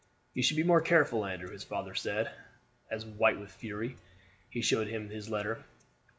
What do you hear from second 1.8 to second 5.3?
said, as white with fury, he showed him his